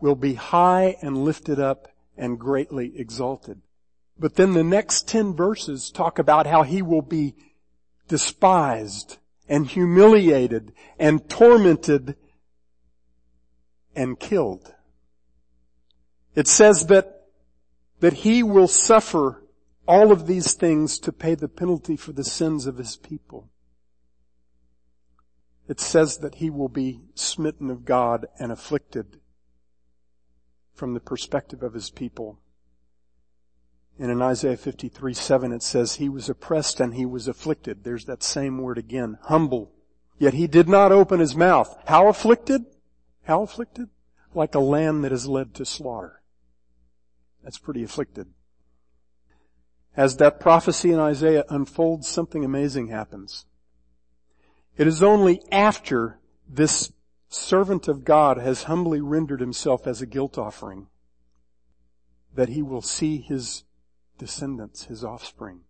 [0.00, 3.60] will be high and lifted up and greatly exalted.
[4.18, 7.34] But then the next ten verses talk about how he will be
[8.08, 12.16] despised and humiliated and tormented
[13.94, 14.74] and killed.
[16.34, 17.26] It says that,
[18.00, 19.44] that he will suffer
[19.86, 23.50] all of these things to pay the penalty for the sins of his people.
[25.68, 29.20] It says that he will be smitten of God and afflicted
[30.72, 32.40] from the perspective of his people.
[33.98, 37.82] And in Isaiah 53, 7 it says, He was oppressed and He was afflicted.
[37.82, 39.18] There's that same word again.
[39.22, 39.72] Humble.
[40.18, 41.76] Yet He did not open His mouth.
[41.86, 42.64] How afflicted?
[43.24, 43.88] How afflicted?
[44.34, 46.22] Like a lamb that is led to slaughter.
[47.42, 48.28] That's pretty afflicted.
[49.96, 53.46] As that prophecy in Isaiah unfolds, something amazing happens.
[54.78, 56.92] It is only after this
[57.28, 60.86] servant of God has humbly rendered himself as a guilt offering
[62.34, 63.64] that he will see his
[64.18, 65.62] descendants, his offspring.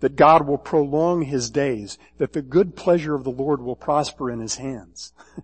[0.00, 4.30] that God will prolong his days, that the good pleasure of the Lord will prosper
[4.30, 5.12] in his hands.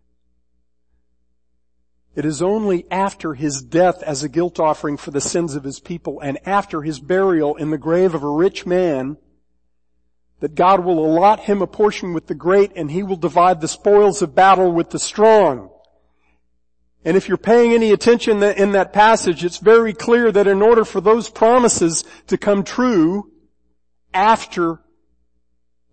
[2.15, 5.81] It is only after his death as a guilt offering for the sins of his
[5.81, 9.17] people and after his burial in the grave of a rich man
[10.45, 13.67] that God will allot him a portion with the great and he will divide the
[13.67, 15.71] spoils of battle with the strong.
[17.03, 20.85] And if you're paying any attention in that passage, it's very clear that in order
[20.85, 23.33] for those promises to come true
[24.13, 24.81] after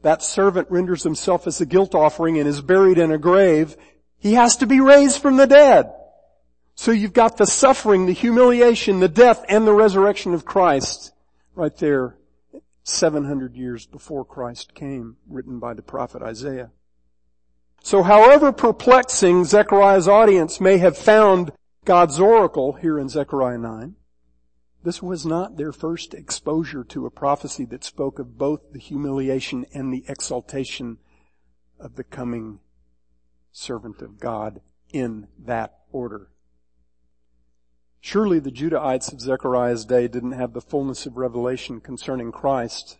[0.01, 3.77] that servant renders himself as a guilt offering and is buried in a grave,
[4.17, 5.93] he has to be raised from the dead.
[6.75, 11.13] So you've got the suffering, the humiliation, the death, and the resurrection of Christ
[11.55, 12.17] right there
[12.83, 16.71] 700 years before Christ came, written by the prophet Isaiah.
[17.83, 21.51] So however perplexing Zechariah's audience may have found
[21.85, 23.95] God's oracle here in Zechariah 9,
[24.83, 29.65] this was not their first exposure to a prophecy that spoke of both the humiliation
[29.73, 30.97] and the exaltation
[31.79, 32.59] of the coming
[33.51, 36.30] servant of God in that order.
[38.01, 42.97] Surely the Judahites of Zechariah's day didn't have the fullness of revelation concerning Christ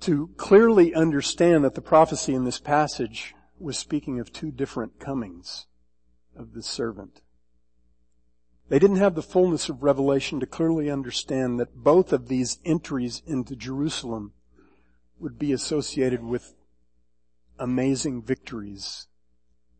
[0.00, 5.66] to clearly understand that the prophecy in this passage was speaking of two different comings
[6.36, 7.22] of the servant.
[8.68, 13.20] They didn't have the fullness of revelation to clearly understand that both of these entries
[13.26, 14.32] into Jerusalem
[15.18, 16.54] would be associated with
[17.58, 19.08] amazing victories,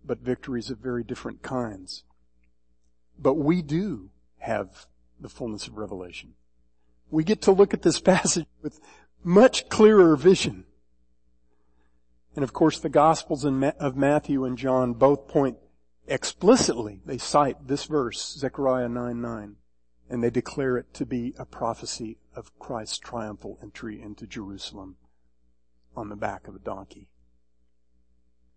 [0.04, 2.04] but victories of very different kinds.
[3.18, 4.86] But we do have
[5.20, 6.34] the fullness of revelation.
[7.10, 8.80] We get to look at this passage with
[9.22, 10.64] much clearer vision.
[12.36, 15.56] And of course the Gospels of Matthew and John both point
[16.06, 19.56] explicitly, they cite this verse, Zechariah 9 9,
[20.10, 24.96] and they declare it to be a prophecy of Christ's triumphal entry into Jerusalem
[25.96, 27.08] on the back of a donkey.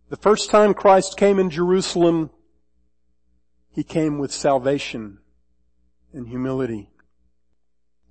[0.10, 2.32] The first time Christ came in Jerusalem,
[3.78, 5.20] he came with salvation
[6.12, 6.90] and humility.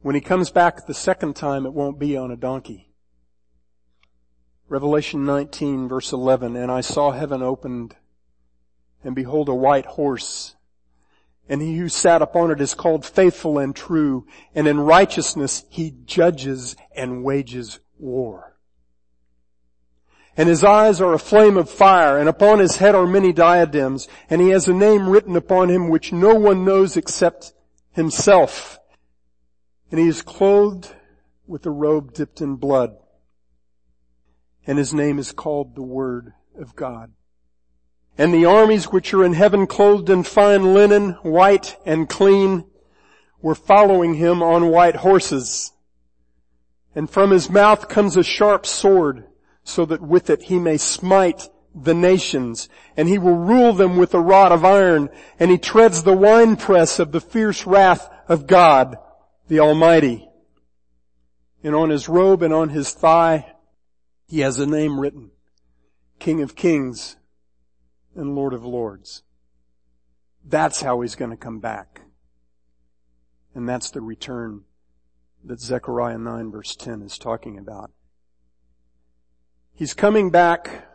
[0.00, 2.92] When he comes back the second time, it won't be on a donkey.
[4.68, 7.96] Revelation 19 verse 11, and I saw heaven opened,
[9.02, 10.54] and behold a white horse,
[11.48, 14.24] and he who sat upon it is called faithful and true,
[14.54, 18.55] and in righteousness he judges and wages war
[20.36, 24.06] and his eyes are a flame of fire, and upon his head are many diadems,
[24.28, 27.54] and he has a name written upon him which no one knows except
[27.92, 28.78] himself.
[29.90, 30.94] And he is clothed
[31.46, 32.96] with a robe dipped in blood,
[34.66, 37.12] and his name is called the Word of God.
[38.18, 42.64] And the armies which are in heaven clothed in fine linen, white and clean,
[43.40, 45.72] were following him on white horses.
[46.94, 49.26] And from his mouth comes a sharp sword,
[49.66, 54.14] so that with it he may smite the nations, and he will rule them with
[54.14, 58.96] a rod of iron, and he treads the winepress of the fierce wrath of God,
[59.48, 60.26] the Almighty.
[61.64, 63.54] And on his robe and on his thigh,
[64.28, 65.32] he has a name written,
[66.20, 67.16] King of Kings
[68.14, 69.24] and Lord of Lords.
[70.44, 72.02] That's how he's going to come back.
[73.52, 74.62] And that's the return
[75.44, 77.90] that Zechariah 9 verse 10 is talking about.
[79.76, 80.88] He's coming back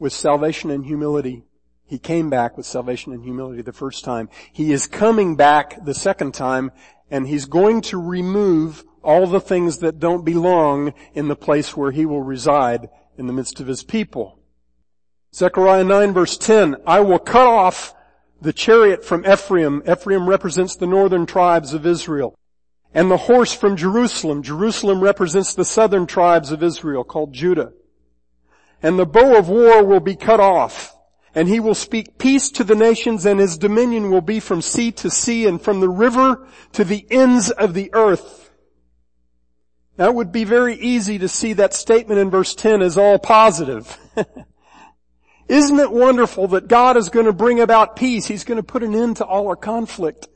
[0.00, 1.44] with salvation and humility.
[1.84, 4.28] He came back with salvation and humility the first time.
[4.52, 6.72] He is coming back the second time
[7.12, 11.92] and he's going to remove all the things that don't belong in the place where
[11.92, 14.40] he will reside in the midst of his people.
[15.32, 17.94] Zechariah 9 verse 10, I will cut off
[18.40, 19.80] the chariot from Ephraim.
[19.88, 22.34] Ephraim represents the northern tribes of Israel.
[22.92, 24.42] And the horse from Jerusalem.
[24.42, 27.72] Jerusalem represents the southern tribes of Israel called Judah
[28.82, 30.94] and the bow of war will be cut off.
[31.34, 34.92] And he will speak peace to the nations and his dominion will be from sea
[34.92, 38.50] to sea and from the river to the ends of the earth.
[39.96, 43.18] Now it would be very easy to see that statement in verse 10 as all
[43.18, 43.98] positive.
[45.48, 48.26] Isn't it wonderful that God is going to bring about peace?
[48.26, 50.28] He's going to put an end to all our conflict.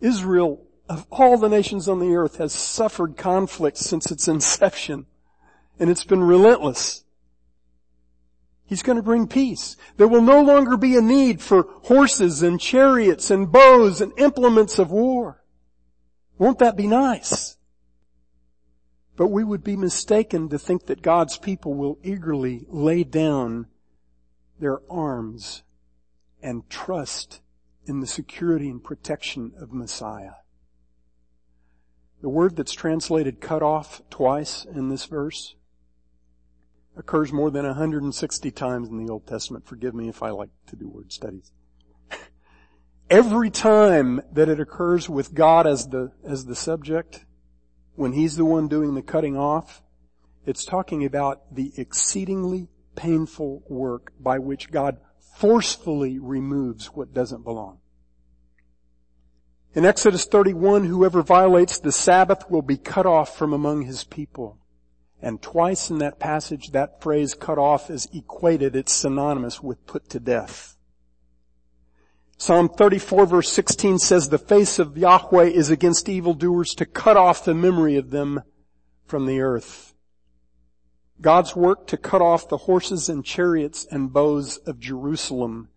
[0.00, 5.06] Israel, of all the nations on the earth, has suffered conflict since its inception.
[5.78, 7.04] And it's been relentless.
[8.66, 9.76] He's going to bring peace.
[9.96, 14.78] There will no longer be a need for horses and chariots and bows and implements
[14.78, 15.44] of war.
[16.36, 17.56] Won't that be nice?
[19.16, 23.66] But we would be mistaken to think that God's people will eagerly lay down
[24.58, 25.62] their arms
[26.42, 27.40] and trust
[27.86, 30.34] in the security and protection of Messiah.
[32.20, 35.54] The word that's translated cut off twice in this verse
[36.96, 39.66] occurs more than 160 times in the Old Testament.
[39.66, 41.52] Forgive me if I like to do word studies.
[43.10, 47.24] Every time that it occurs with God as the, as the subject,
[47.94, 49.82] when He's the one doing the cutting off,
[50.44, 54.98] it's talking about the exceedingly painful work by which God
[55.36, 57.78] forcefully removes what doesn't belong.
[59.74, 64.58] In Exodus 31, whoever violates the Sabbath will be cut off from among his people.
[65.26, 70.08] And twice in that passage, that phrase cut off is equated, it's synonymous with put
[70.10, 70.76] to death.
[72.38, 77.44] Psalm 34 verse 16 says, the face of Yahweh is against evildoers to cut off
[77.44, 78.40] the memory of them
[79.04, 79.94] from the earth.
[81.20, 85.70] God's work to cut off the horses and chariots and bows of Jerusalem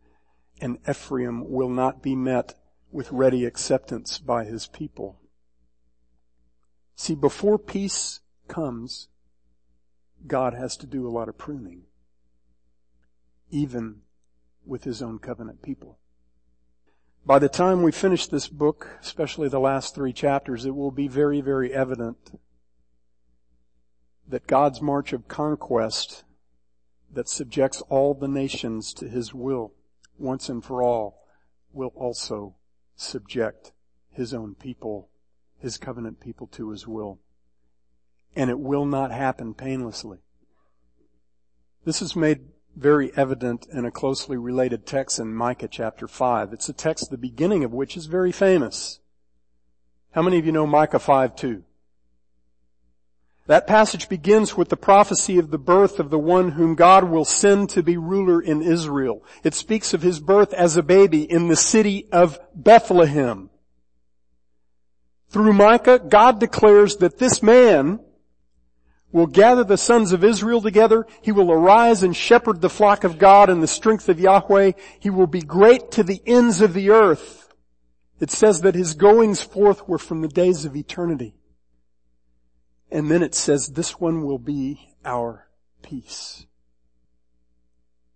[0.62, 2.54] and Ephraim will not be met
[2.92, 5.20] with ready acceptance by his people.
[6.96, 9.09] See, before peace comes,
[10.28, 11.84] God has to do a lot of pruning,
[13.50, 14.02] even
[14.66, 16.00] with his own covenant people.
[17.26, 21.08] By the time we finish this book, especially the last three chapters, it will be
[21.08, 22.40] very, very evident
[24.28, 26.24] that God's march of conquest
[27.12, 29.74] that subjects all the nations to his will
[30.18, 31.26] once and for all
[31.72, 32.56] will also
[32.96, 33.72] subject
[34.12, 35.10] his own people,
[35.58, 37.20] his covenant people to his will.
[38.36, 40.20] And it will not happen painlessly.
[41.86, 42.42] This is made
[42.76, 46.54] very evident in a closely related text in Micah chapter 5.
[46.54, 49.00] It's a text the beginning of which is very famous.
[50.12, 51.64] How many of you know Micah 5 2?
[53.48, 57.26] That passage begins with the prophecy of the birth of the one whom God will
[57.26, 59.24] send to be ruler in Israel.
[59.44, 63.50] It speaks of his birth as a baby in the city of Bethlehem.
[65.30, 68.00] Through Micah, God declares that this man
[69.12, 71.06] will gather the sons of Israel together.
[71.22, 74.74] He will arise and shepherd the flock of God in the strength of Yahweh.
[75.00, 77.54] He will be great to the ends of the earth.
[78.20, 81.36] It says that his goings forth were from the days of eternity.
[82.92, 85.48] And then it says, this one will be our
[85.82, 86.46] peace.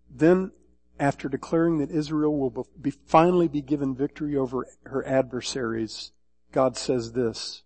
[0.10, 0.52] Then,
[1.00, 6.12] after declaring that Israel will be, finally be given victory over her adversaries,
[6.52, 7.63] God says this,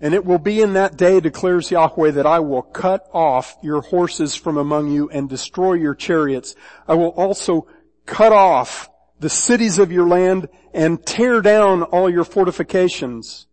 [0.00, 3.80] and it will be in that day, declares Yahweh, that I will cut off your
[3.80, 6.54] horses from among you and destroy your chariots.
[6.86, 7.66] I will also
[8.06, 8.88] cut off
[9.18, 13.48] the cities of your land and tear down all your fortifications.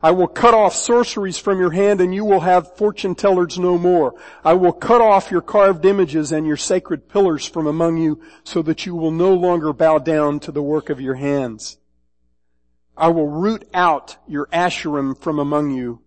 [0.00, 3.78] I will cut off sorceries from your hand and you will have fortune tellers no
[3.78, 4.14] more.
[4.44, 8.62] I will cut off your carved images and your sacred pillars from among you so
[8.62, 11.78] that you will no longer bow down to the work of your hands.
[12.98, 16.02] I will root out your Asherim from among you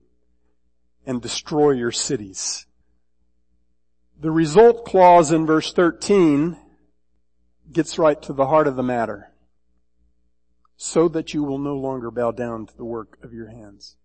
[1.05, 2.65] and destroy your cities.
[4.19, 6.57] The result clause in verse 13
[7.71, 9.31] gets right to the heart of the matter
[10.75, 13.95] so that you will no longer bow down to the work of your hands.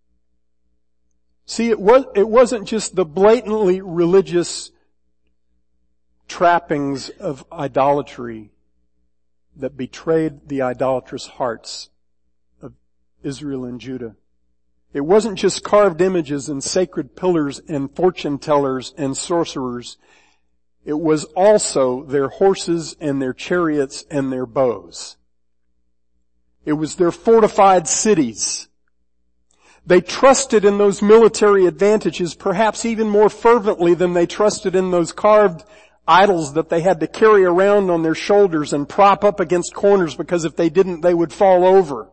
[1.44, 4.70] See, it was, it wasn't just the blatantly religious
[6.28, 8.52] trappings of idolatry
[9.56, 11.90] that betrayed the idolatrous hearts
[13.22, 14.16] Israel and Judah.
[14.92, 19.98] It wasn't just carved images and sacred pillars and fortune tellers and sorcerers.
[20.84, 25.16] It was also their horses and their chariots and their bows.
[26.64, 28.68] It was their fortified cities.
[29.84, 35.12] They trusted in those military advantages perhaps even more fervently than they trusted in those
[35.12, 35.62] carved
[36.08, 40.14] idols that they had to carry around on their shoulders and prop up against corners
[40.14, 42.08] because if they didn't they would fall over.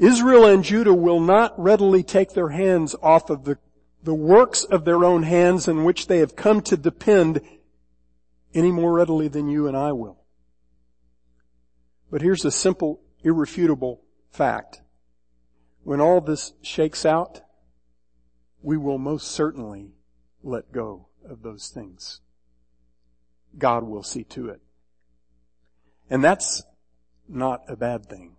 [0.00, 3.58] Israel and Judah will not readily take their hands off of the,
[4.02, 7.42] the works of their own hands in which they have come to depend
[8.54, 10.16] any more readily than you and I will.
[12.10, 14.80] But here's a simple, irrefutable fact.
[15.84, 17.42] When all this shakes out,
[18.62, 19.92] we will most certainly
[20.42, 22.22] let go of those things.
[23.58, 24.62] God will see to it.
[26.08, 26.62] And that's
[27.28, 28.36] not a bad thing.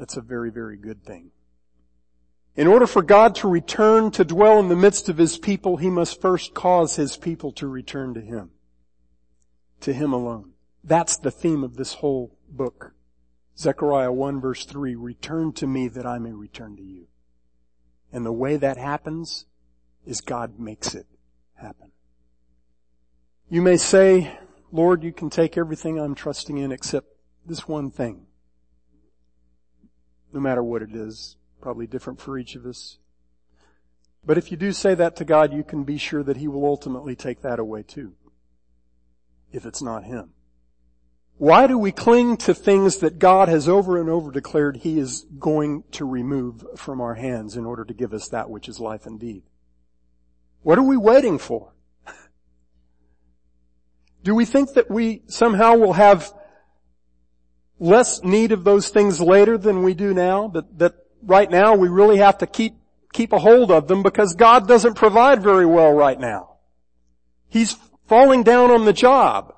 [0.00, 1.30] That's a very, very good thing.
[2.56, 5.90] In order for God to return to dwell in the midst of His people, He
[5.90, 8.48] must first cause His people to return to Him.
[9.80, 10.52] To Him alone.
[10.82, 12.94] That's the theme of this whole book.
[13.58, 17.08] Zechariah 1 verse 3, return to me that I may return to you.
[18.10, 19.44] And the way that happens
[20.06, 21.06] is God makes it
[21.56, 21.92] happen.
[23.50, 24.38] You may say,
[24.72, 27.08] Lord, you can take everything I'm trusting in except
[27.44, 28.28] this one thing.
[30.32, 32.98] No matter what it is, probably different for each of us.
[34.24, 36.64] But if you do say that to God, you can be sure that He will
[36.64, 38.14] ultimately take that away too.
[39.52, 40.30] If it's not Him.
[41.38, 45.24] Why do we cling to things that God has over and over declared He is
[45.38, 49.06] going to remove from our hands in order to give us that which is life
[49.06, 49.42] indeed?
[50.62, 51.72] What are we waiting for?
[54.22, 56.30] Do we think that we somehow will have
[57.80, 60.48] less need of those things later than we do now?
[60.48, 62.74] That, that right now we really have to keep,
[63.12, 66.58] keep a hold of them because God doesn't provide very well right now.
[67.48, 67.76] He's
[68.06, 69.54] falling down on the job.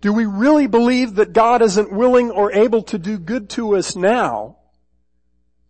[0.00, 3.94] Do we really believe that God isn't willing or able to do good to us
[3.94, 4.58] now?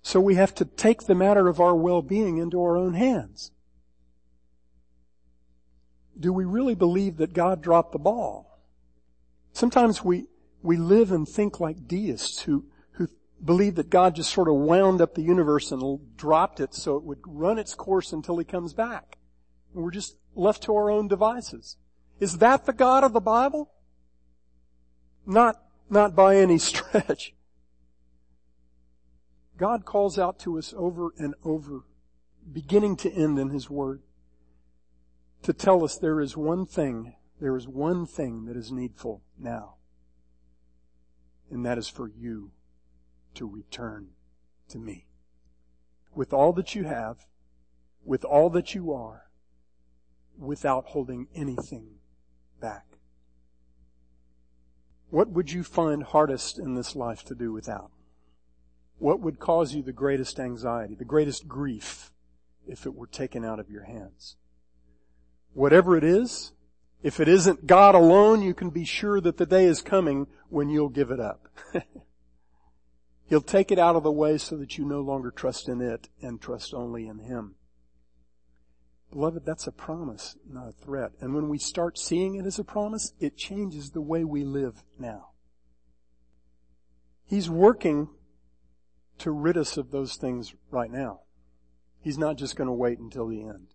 [0.03, 3.51] So we have to take the matter of our well-being into our own hands.
[6.18, 8.61] Do we really believe that God dropped the ball?
[9.53, 10.26] Sometimes we,
[10.67, 13.09] we live and think like deists who, who
[13.43, 17.05] believe that God just sort of wound up the universe and dropped it so it
[17.05, 19.17] would run its course until he comes back.
[19.73, 21.77] And we're just left to our own devices.
[22.19, 23.71] Is that the God of the Bible?
[25.25, 27.33] Not, not by any stretch.
[29.57, 31.85] God calls out to us over and over,
[32.53, 34.03] beginning to end in His Word,
[35.43, 39.77] to tell us there is one thing, there is one thing that is needful now.
[41.51, 42.51] And that is for you
[43.34, 44.09] to return
[44.68, 45.07] to me.
[46.14, 47.26] With all that you have,
[48.05, 49.24] with all that you are,
[50.38, 51.97] without holding anything
[52.61, 52.99] back.
[55.11, 57.90] What would you find hardest in this life to do without?
[58.99, 62.12] What would cause you the greatest anxiety, the greatest grief,
[62.66, 64.36] if it were taken out of your hands?
[65.53, 66.53] Whatever it is,
[67.07, 70.69] if it isn't God alone, you can be sure that the day is coming when
[70.69, 71.49] you'll give it up.
[73.29, 76.09] He'll take it out of the way so that you no longer trust in it
[76.21, 77.55] and trust only in Him.
[79.13, 81.13] Beloved, that's a promise, not a threat.
[81.21, 84.83] And when we start seeing it as a promise, it changes the way we live
[84.99, 85.29] now.
[87.25, 88.09] He's working
[89.19, 91.21] to rid us of those things right now.
[92.01, 93.69] He's not just going to wait until the end.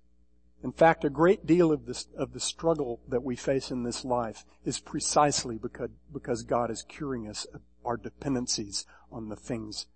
[0.64, 4.06] In fact, a great deal of this, of the struggle that we face in this
[4.06, 9.88] life is precisely because, because God is curing us of our dependencies on the things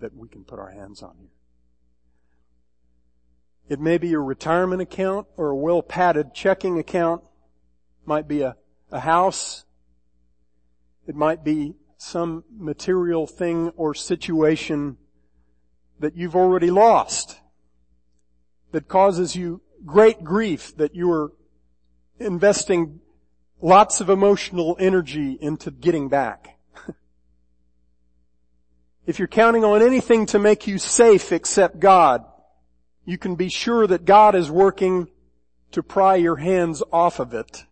[0.00, 1.30] that we can put our hands on here.
[3.68, 7.22] It may be a retirement account or a well padded checking account.
[7.24, 8.56] It might be a,
[8.92, 9.64] a house.
[11.06, 14.96] It might be some material thing or situation
[15.98, 17.40] that you've already lost
[18.70, 21.32] that causes you great grief that you are
[22.18, 23.00] investing
[23.60, 26.58] lots of emotional energy into getting back.
[29.06, 32.24] if you're counting on anything to make you safe except God,
[33.04, 35.08] you can be sure that God is working
[35.72, 37.64] to pry your hands off of it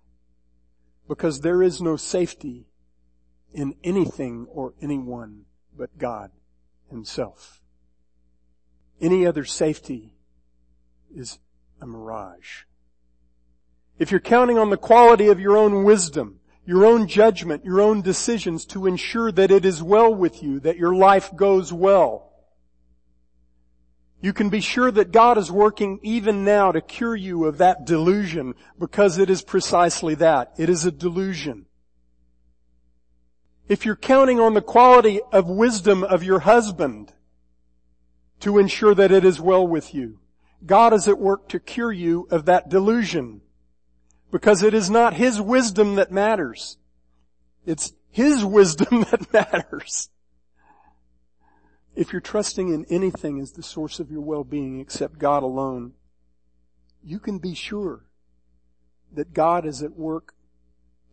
[1.08, 2.66] because there is no safety
[3.52, 5.44] in anything or anyone
[5.76, 6.30] but God
[6.90, 7.60] himself.
[9.00, 10.14] Any other safety
[11.14, 11.38] is
[11.80, 12.64] a mirage.
[13.98, 18.02] If you're counting on the quality of your own wisdom, your own judgment, your own
[18.02, 22.26] decisions to ensure that it is well with you, that your life goes well,
[24.20, 27.84] you can be sure that God is working even now to cure you of that
[27.84, 30.52] delusion because it is precisely that.
[30.58, 31.66] It is a delusion.
[33.68, 37.12] If you're counting on the quality of wisdom of your husband
[38.40, 40.18] to ensure that it is well with you,
[40.64, 43.42] God is at work to cure you of that delusion
[44.30, 46.78] because it is not His wisdom that matters.
[47.64, 50.08] It's His wisdom that matters.
[51.94, 55.92] If you're trusting in anything as the source of your well-being except God alone,
[57.02, 58.04] you can be sure
[59.12, 60.34] that God is at work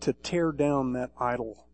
[0.01, 1.67] to tear down that idol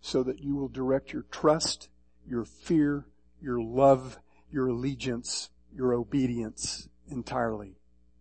[0.00, 1.88] so that you will direct your trust,
[2.26, 3.06] your fear,
[3.40, 4.18] your love,
[4.50, 7.76] your allegiance, your obedience entirely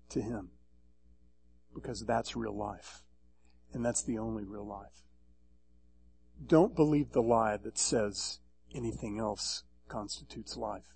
[0.10, 0.50] to Him.
[1.74, 3.04] Because that's real life.
[3.74, 5.04] And that's the only real life.
[6.46, 8.40] Don't believe the lie that says
[8.74, 10.96] anything else constitutes life.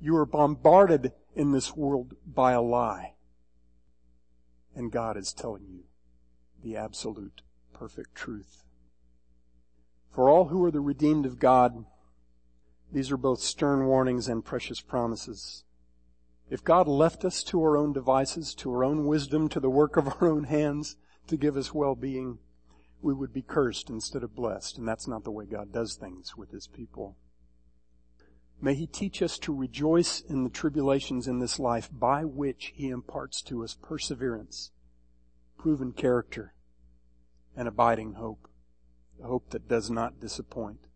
[0.00, 3.14] You are bombarded in this world by a lie.
[4.74, 5.84] And God is telling you
[6.62, 8.64] the absolute perfect truth.
[10.14, 11.84] For all who are the redeemed of God,
[12.92, 15.64] these are both stern warnings and precious promises.
[16.50, 19.96] If God left us to our own devices, to our own wisdom, to the work
[19.96, 20.96] of our own hands
[21.26, 22.38] to give us well-being,
[23.02, 24.78] we would be cursed instead of blessed.
[24.78, 27.16] And that's not the way God does things with his people.
[28.60, 32.88] May he teach us to rejoice in the tribulations in this life by which he
[32.88, 34.72] imparts to us perseverance,
[35.58, 36.54] proven character,
[37.54, 38.48] and abiding hope.
[39.22, 40.86] A hope that does not disappoint.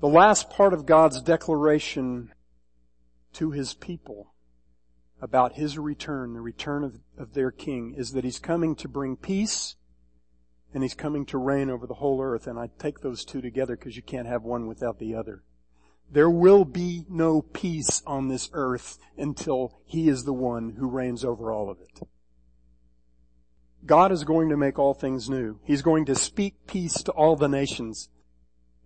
[0.00, 2.32] The last part of God's declaration
[3.34, 4.34] to his people
[5.20, 9.16] about his return, the return of, of their king, is that he's coming to bring
[9.16, 9.76] peace
[10.72, 12.46] and he's coming to reign over the whole earth.
[12.46, 15.44] And I take those two together because you can't have one without the other.
[16.10, 21.24] There will be no peace on this earth until he is the one who reigns
[21.24, 22.06] over all of it.
[23.86, 25.60] God is going to make all things new.
[25.64, 28.08] He's going to speak peace to all the nations.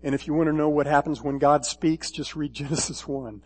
[0.02, 3.42] And if you want to know what happens when God speaks, just read Genesis 1.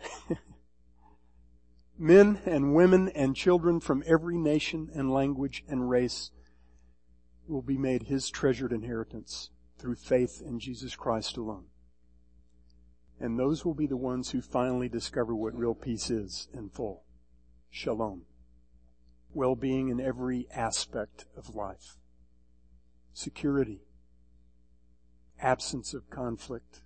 [2.03, 6.31] Men and women and children from every nation and language and race
[7.47, 11.67] will be made His treasured inheritance through faith in Jesus Christ alone.
[13.21, 17.05] And those will be the ones who finally discover what real peace is in full.
[17.69, 18.23] Shalom.
[19.33, 21.95] Well-being in every aspect of life.
[23.13, 23.79] Security.
[25.39, 26.81] Absence of conflict.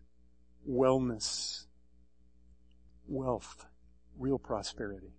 [0.69, 1.65] Wellness.
[3.07, 3.65] Wealth.
[4.17, 5.13] Real prosperity.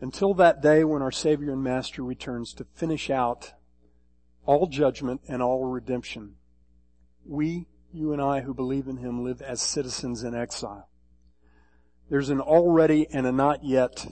[0.00, 3.52] Until that day when our Savior and Master returns to finish out
[4.46, 6.36] all judgment and all redemption,
[7.26, 10.88] we you and I who believe in Him live as citizens in exile.
[12.08, 14.06] There's an already and a not yet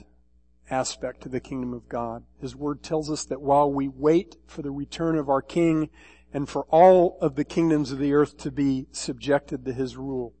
[0.69, 2.23] aspect to the kingdom of God.
[2.39, 5.89] His word tells us that while we wait for the return of our King
[6.33, 10.33] and for all of the kingdoms of the earth to be subjected to His rule,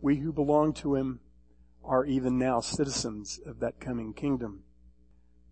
[0.00, 1.20] we who belong to Him
[1.84, 4.62] are even now citizens of that coming kingdom.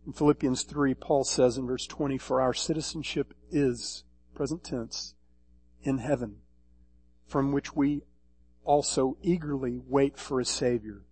[0.07, 4.05] In Philippians 3, Paul says in verse 20, for our citizenship is,
[4.35, 5.15] present tense,
[5.83, 6.37] in heaven
[7.33, 8.03] from which we
[8.65, 11.03] also eagerly wait for a Savior,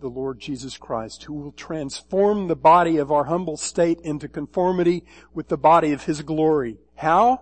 [0.00, 5.04] the Lord Jesus Christ, who will transform the body of our humble state into conformity
[5.32, 6.76] with the body of His glory.
[6.96, 7.40] How?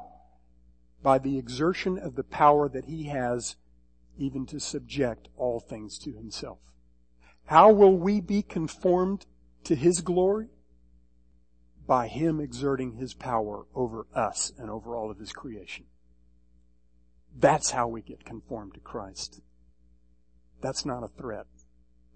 [1.02, 3.56] By the exertion of the power that He has
[4.16, 6.58] even to subject all things to Himself.
[7.46, 9.26] How will we be conformed
[9.64, 10.48] to His glory?
[11.86, 15.84] By Him exerting His power over us and over all of His creation.
[17.36, 19.40] That's how we get conformed to Christ.
[20.60, 21.46] That's not a threat.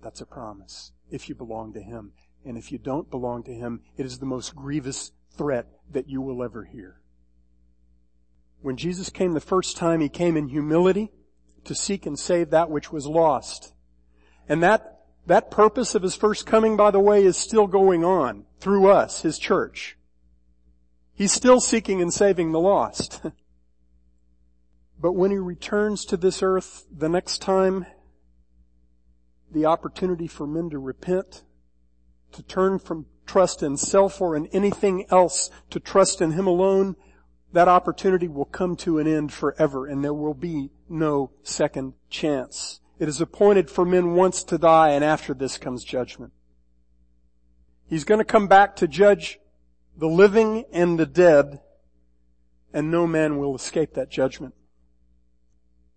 [0.03, 0.93] That's a promise.
[1.11, 2.13] If you belong to Him.
[2.45, 6.21] And if you don't belong to Him, it is the most grievous threat that you
[6.21, 7.01] will ever hear.
[8.63, 11.11] When Jesus came the first time, He came in humility
[11.65, 13.75] to seek and save that which was lost.
[14.49, 14.96] And that,
[15.27, 19.23] that purpose of His first coming, by the way, is still going on through us,
[19.23, 19.97] His church.
[21.15, 23.23] He's still seeking and saving the lost.
[24.99, 27.87] But when he returns to this earth the next time,
[29.53, 31.45] the opportunity for men to repent,
[32.33, 36.97] to turn from trust in self or in anything else to trust in him alone,
[37.53, 42.81] that opportunity will come to an end forever and there will be no second chance.
[42.99, 46.33] It is appointed for men once to die and after this comes judgment.
[47.89, 49.39] He's going to come back to judge
[49.97, 51.61] the living and the dead
[52.73, 54.55] and no man will escape that judgment.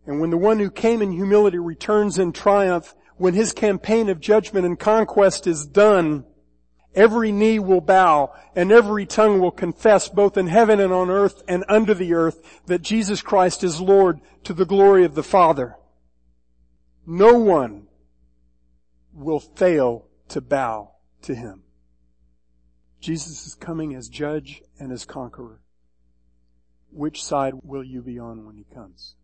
[0.06, 4.20] And when the one who came in humility returns in triumph, when his campaign of
[4.20, 6.24] judgment and conquest is done,
[6.96, 11.44] every knee will bow and every tongue will confess both in heaven and on earth
[11.48, 15.76] and under the earth that Jesus Christ is Lord to the glory of the Father.
[17.12, 17.88] No one
[19.16, 20.92] will fail to bow
[21.24, 21.64] to him.
[23.02, 25.60] Jesus is coming as judge and as conqueror.
[26.92, 29.16] Which side will you be on when he comes?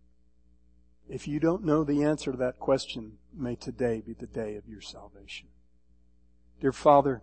[1.07, 4.67] If you don't know the answer to that question, may today be the day of
[4.67, 5.49] your salvation.
[6.59, 7.21] Dear Father,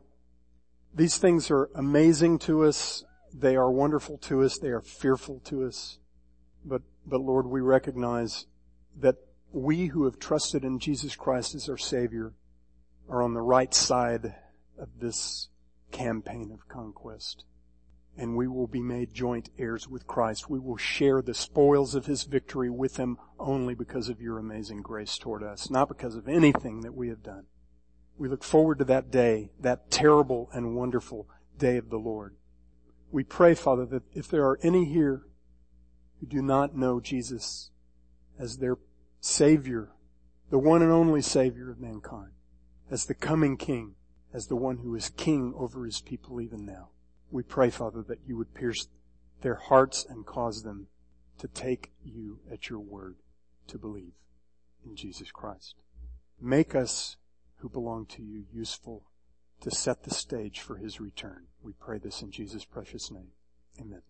[0.95, 3.03] these things are amazing to us.
[3.35, 4.59] They are wonderful to us.
[4.59, 5.99] They are fearful to us.
[6.65, 8.47] But, but Lord, we recognize
[9.01, 9.17] that
[9.53, 12.33] we who have trusted in Jesus Christ as our Savior
[13.09, 14.35] are on the right side
[14.79, 15.49] of this
[15.91, 17.45] campaign of conquest
[18.17, 20.51] and we will be made joint heirs with Christ.
[20.51, 24.83] We will share the spoils of His victory with Him only because of your amazing
[24.83, 27.47] grace toward us, not because of anything that we have done.
[28.19, 32.37] We look forward to that day, that terrible and wonderful day of the Lord.
[33.11, 35.23] We pray, Father, that if there are any here
[36.21, 37.71] who do not know Jesus
[38.39, 38.77] as their
[39.25, 39.93] Savior,
[40.51, 42.33] the one and only Savior of mankind,
[42.91, 43.95] as the coming King,
[44.35, 46.89] as the one who is King over His people even now,
[47.31, 48.89] we pray, Father, that you would pierce
[49.41, 50.89] their hearts and cause them
[51.39, 53.15] to take you at your word
[53.69, 54.15] to believe
[54.85, 55.77] in Jesus Christ.
[56.41, 57.17] Make us
[57.59, 59.05] who belong to you useful
[59.61, 61.47] to set the stage for his return.
[61.63, 63.31] We pray this in Jesus' precious name.
[63.81, 64.03] Amen.